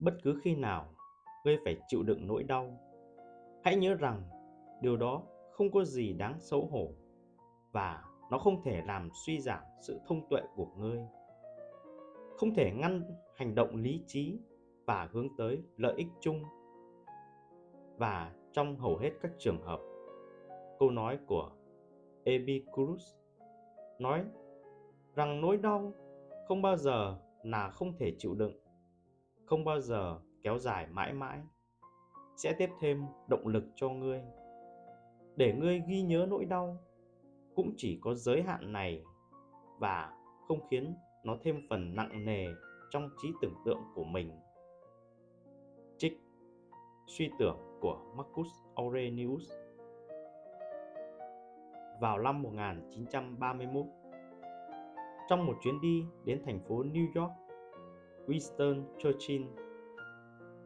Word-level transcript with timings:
bất 0.00 0.14
cứ 0.22 0.40
khi 0.42 0.54
nào, 0.54 0.86
ngươi 1.44 1.58
phải 1.64 1.76
chịu 1.88 2.02
đựng 2.02 2.26
nỗi 2.26 2.42
đau. 2.42 2.80
Hãy 3.64 3.76
nhớ 3.76 3.94
rằng, 3.94 4.22
điều 4.82 4.96
đó 4.96 5.22
không 5.52 5.70
có 5.70 5.84
gì 5.84 6.12
đáng 6.12 6.40
xấu 6.40 6.66
hổ 6.66 6.88
và 7.72 8.04
nó 8.30 8.38
không 8.38 8.62
thể 8.62 8.82
làm 8.86 9.08
suy 9.26 9.40
giảm 9.40 9.62
sự 9.80 10.00
thông 10.06 10.28
tuệ 10.28 10.40
của 10.54 10.66
ngươi. 10.76 10.98
Không 12.36 12.54
thể 12.54 12.72
ngăn 12.76 13.02
hành 13.36 13.54
động 13.54 13.76
lý 13.76 14.02
trí 14.06 14.38
và 14.86 15.08
hướng 15.12 15.28
tới 15.36 15.62
lợi 15.76 15.94
ích 15.96 16.08
chung. 16.20 16.42
Và 17.96 18.32
trong 18.52 18.76
hầu 18.76 18.96
hết 18.96 19.10
các 19.22 19.32
trường 19.38 19.62
hợp, 19.62 19.80
câu 20.78 20.90
nói 20.90 21.18
của 21.26 21.50
epicurus 22.24 23.14
nói 23.98 24.24
rằng 25.14 25.40
nỗi 25.40 25.56
đau 25.56 25.92
không 26.48 26.62
bao 26.62 26.76
giờ 26.76 27.18
là 27.42 27.70
không 27.70 27.92
thể 27.98 28.12
chịu 28.18 28.34
đựng 28.34 28.65
không 29.46 29.64
bao 29.64 29.80
giờ 29.80 30.18
kéo 30.42 30.58
dài 30.58 30.86
mãi 30.90 31.12
mãi. 31.12 31.40
Sẽ 32.36 32.52
tiếp 32.58 32.70
thêm 32.80 33.04
động 33.28 33.46
lực 33.46 33.64
cho 33.74 33.88
ngươi. 33.88 34.22
Để 35.36 35.52
ngươi 35.52 35.82
ghi 35.88 36.02
nhớ 36.02 36.26
nỗi 36.28 36.44
đau, 36.44 36.78
cũng 37.54 37.74
chỉ 37.76 37.98
có 38.02 38.14
giới 38.14 38.42
hạn 38.42 38.72
này 38.72 39.02
và 39.78 40.12
không 40.48 40.60
khiến 40.70 40.94
nó 41.24 41.36
thêm 41.42 41.66
phần 41.70 41.96
nặng 41.96 42.24
nề 42.24 42.46
trong 42.90 43.10
trí 43.22 43.28
tưởng 43.42 43.54
tượng 43.64 43.80
của 43.94 44.04
mình. 44.04 44.30
Trích 45.98 46.20
suy 47.06 47.30
tưởng 47.38 47.58
của 47.80 47.98
Marcus 48.16 48.48
Aurelius 48.74 49.52
vào 52.00 52.18
năm 52.18 52.42
1931 52.42 53.84
trong 55.28 55.46
một 55.46 55.56
chuyến 55.62 55.80
đi 55.80 56.04
đến 56.24 56.42
thành 56.46 56.60
phố 56.68 56.82
New 56.82 57.06
York 57.14 57.45
Winston 58.26 58.82
Churchill 58.98 59.44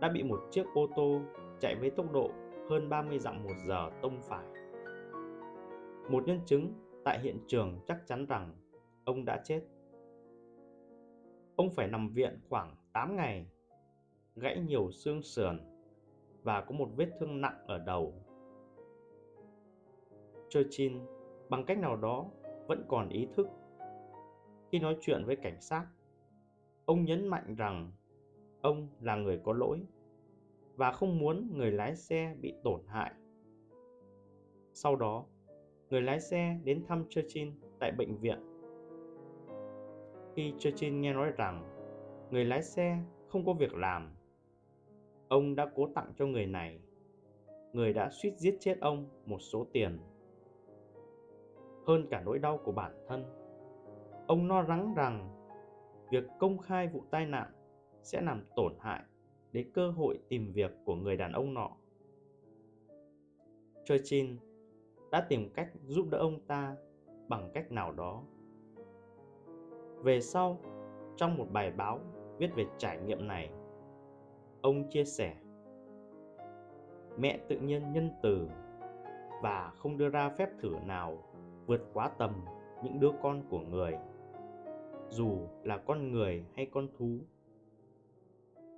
đã 0.00 0.08
bị 0.08 0.22
một 0.22 0.40
chiếc 0.50 0.64
ô 0.74 0.86
tô 0.96 1.20
chạy 1.60 1.76
với 1.76 1.90
tốc 1.90 2.12
độ 2.12 2.30
hơn 2.70 2.88
30 2.88 3.18
dặm 3.18 3.44
một 3.44 3.54
giờ 3.66 3.90
tông 4.02 4.20
phải. 4.22 4.46
Một 6.10 6.26
nhân 6.26 6.40
chứng 6.46 6.72
tại 7.04 7.20
hiện 7.20 7.38
trường 7.46 7.80
chắc 7.86 8.06
chắn 8.06 8.26
rằng 8.26 8.54
ông 9.04 9.24
đã 9.24 9.42
chết. 9.44 9.62
Ông 11.56 11.70
phải 11.70 11.88
nằm 11.88 12.08
viện 12.08 12.40
khoảng 12.48 12.76
8 12.92 13.16
ngày, 13.16 13.46
gãy 14.36 14.60
nhiều 14.60 14.90
xương 14.90 15.22
sườn 15.22 15.60
và 16.42 16.60
có 16.60 16.72
một 16.72 16.88
vết 16.96 17.10
thương 17.20 17.40
nặng 17.40 17.64
ở 17.66 17.78
đầu. 17.78 18.14
Churchill 20.48 20.96
bằng 21.48 21.64
cách 21.64 21.78
nào 21.78 21.96
đó 21.96 22.26
vẫn 22.66 22.84
còn 22.88 23.08
ý 23.08 23.28
thức. 23.34 23.46
Khi 24.72 24.78
nói 24.78 24.96
chuyện 25.00 25.24
với 25.26 25.36
cảnh 25.36 25.60
sát, 25.60 25.86
ông 26.86 27.04
nhấn 27.04 27.28
mạnh 27.28 27.54
rằng 27.54 27.92
ông 28.60 28.88
là 29.00 29.16
người 29.16 29.40
có 29.44 29.52
lỗi 29.52 29.80
và 30.76 30.92
không 30.92 31.18
muốn 31.18 31.50
người 31.54 31.72
lái 31.72 31.96
xe 31.96 32.34
bị 32.40 32.54
tổn 32.64 32.80
hại. 32.86 33.12
Sau 34.72 34.96
đó, 34.96 35.24
người 35.90 36.02
lái 36.02 36.20
xe 36.20 36.58
đến 36.64 36.84
thăm 36.88 37.04
Churchill 37.08 37.50
tại 37.78 37.92
bệnh 37.92 38.16
viện. 38.16 38.38
Khi 40.34 40.54
Churchill 40.58 40.96
nghe 40.96 41.12
nói 41.12 41.30
rằng 41.36 41.64
người 42.30 42.44
lái 42.44 42.62
xe 42.62 42.98
không 43.28 43.46
có 43.46 43.52
việc 43.52 43.74
làm, 43.74 44.14
ông 45.28 45.54
đã 45.54 45.70
cố 45.74 45.88
tặng 45.94 46.12
cho 46.16 46.26
người 46.26 46.46
này, 46.46 46.80
người 47.72 47.92
đã 47.92 48.10
suýt 48.10 48.32
giết 48.36 48.56
chết 48.60 48.80
ông 48.80 49.08
một 49.26 49.38
số 49.38 49.66
tiền. 49.72 49.98
Hơn 51.86 52.06
cả 52.10 52.22
nỗi 52.24 52.38
đau 52.38 52.58
của 52.64 52.72
bản 52.72 52.92
thân, 53.08 53.24
ông 54.26 54.48
lo 54.48 54.62
lắng 54.62 54.94
rằng 54.96 55.45
việc 56.10 56.24
công 56.38 56.58
khai 56.58 56.88
vụ 56.88 57.02
tai 57.10 57.26
nạn 57.26 57.52
sẽ 58.02 58.20
làm 58.20 58.44
tổn 58.56 58.72
hại 58.80 59.02
đến 59.52 59.70
cơ 59.74 59.90
hội 59.90 60.18
tìm 60.28 60.52
việc 60.52 60.70
của 60.84 60.94
người 60.94 61.16
đàn 61.16 61.32
ông 61.32 61.54
nọ. 61.54 61.70
Churchill 63.84 64.36
đã 65.10 65.26
tìm 65.28 65.50
cách 65.54 65.68
giúp 65.84 66.06
đỡ 66.10 66.18
ông 66.18 66.40
ta 66.46 66.76
bằng 67.28 67.50
cách 67.54 67.72
nào 67.72 67.92
đó. 67.92 68.22
Về 70.02 70.20
sau, 70.20 70.58
trong 71.16 71.36
một 71.36 71.46
bài 71.52 71.70
báo 71.70 72.00
viết 72.38 72.50
về 72.56 72.64
trải 72.78 72.98
nghiệm 73.00 73.28
này, 73.28 73.50
ông 74.62 74.90
chia 74.90 75.04
sẻ 75.04 75.36
Mẹ 77.18 77.38
tự 77.48 77.58
nhiên 77.58 77.92
nhân 77.92 78.10
từ 78.22 78.48
và 79.42 79.72
không 79.76 79.98
đưa 79.98 80.08
ra 80.08 80.28
phép 80.38 80.48
thử 80.60 80.74
nào 80.84 81.18
vượt 81.66 81.80
quá 81.92 82.10
tầm 82.18 82.44
những 82.84 83.00
đứa 83.00 83.10
con 83.22 83.42
của 83.50 83.60
người, 83.60 83.98
dù 85.10 85.48
là 85.64 85.78
con 85.78 86.12
người 86.12 86.44
hay 86.54 86.66
con 86.66 86.88
thú. 86.98 87.18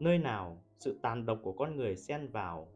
Nơi 0.00 0.18
nào 0.18 0.62
sự 0.78 0.98
tàn 1.02 1.26
độc 1.26 1.38
của 1.42 1.52
con 1.52 1.76
người 1.76 1.96
xen 1.96 2.28
vào, 2.28 2.68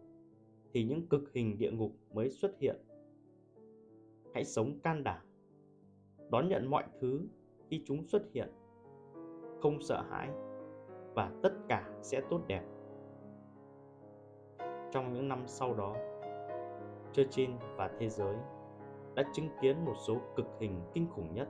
thì 0.72 0.84
những 0.84 1.06
cực 1.08 1.32
hình 1.32 1.58
địa 1.58 1.70
ngục 1.70 1.92
mới 2.12 2.30
xuất 2.30 2.58
hiện. 2.58 2.76
Hãy 4.34 4.44
sống 4.44 4.78
can 4.82 5.04
đảm, 5.04 5.26
đón 6.30 6.48
nhận 6.48 6.70
mọi 6.70 6.84
thứ 7.00 7.20
khi 7.70 7.82
chúng 7.86 8.04
xuất 8.04 8.22
hiện. 8.32 8.48
Không 9.60 9.82
sợ 9.82 10.02
hãi 10.10 10.30
và 11.14 11.32
tất 11.42 11.52
cả 11.68 11.90
sẽ 12.02 12.20
tốt 12.30 12.40
đẹp. 12.46 12.64
Trong 14.92 15.12
những 15.12 15.28
năm 15.28 15.42
sau 15.46 15.74
đó, 15.74 15.96
Churchill 17.12 17.52
và 17.76 17.90
thế 17.98 18.08
giới 18.08 18.36
đã 19.14 19.22
chứng 19.32 19.48
kiến 19.62 19.84
một 19.84 19.94
số 20.06 20.16
cực 20.36 20.46
hình 20.60 20.80
kinh 20.94 21.06
khủng 21.10 21.34
nhất 21.34 21.48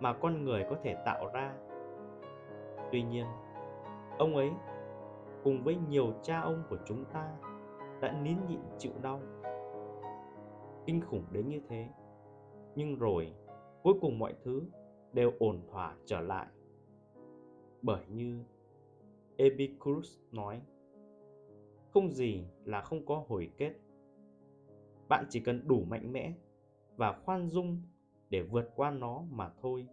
mà 0.00 0.12
con 0.12 0.44
người 0.44 0.64
có 0.70 0.76
thể 0.82 0.96
tạo 1.04 1.30
ra. 1.32 1.54
Tuy 2.92 3.02
nhiên, 3.02 3.26
ông 4.18 4.36
ấy 4.36 4.50
cùng 5.44 5.64
với 5.64 5.76
nhiều 5.88 6.12
cha 6.22 6.40
ông 6.40 6.62
của 6.70 6.78
chúng 6.84 7.04
ta 7.04 7.32
đã 8.00 8.20
nín 8.22 8.36
nhịn 8.48 8.60
chịu 8.78 8.92
đau. 9.02 9.20
Kinh 10.86 11.00
khủng 11.00 11.24
đến 11.30 11.48
như 11.48 11.60
thế, 11.68 11.88
nhưng 12.74 12.98
rồi 12.98 13.32
cuối 13.82 13.94
cùng 14.00 14.18
mọi 14.18 14.34
thứ 14.44 14.62
đều 15.12 15.32
ổn 15.38 15.60
thỏa 15.70 15.96
trở 16.04 16.20
lại. 16.20 16.46
Bởi 17.82 18.04
như 18.08 18.44
epicurus 19.36 20.18
nói, 20.32 20.60
không 21.90 22.10
gì 22.10 22.44
là 22.64 22.80
không 22.80 23.06
có 23.06 23.24
hồi 23.28 23.50
kết. 23.56 23.72
Bạn 25.08 25.24
chỉ 25.28 25.40
cần 25.40 25.68
đủ 25.68 25.84
mạnh 25.88 26.12
mẽ 26.12 26.32
và 26.96 27.12
khoan 27.12 27.48
dung 27.48 27.82
để 28.30 28.42
vượt 28.42 28.70
qua 28.74 28.90
nó 28.90 29.22
mà 29.30 29.50
thôi. 29.62 29.86